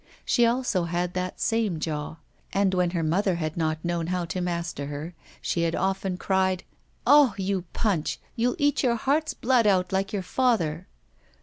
[0.25, 2.15] She also had that same jaw,
[2.51, 6.63] and when her mother had not known how to master her, she had often cried:
[7.05, 7.45] 'Ah, my
[7.83, 8.03] girl,
[8.35, 10.87] you'll eat your heart's blood out like your father.